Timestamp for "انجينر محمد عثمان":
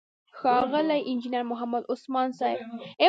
1.09-2.29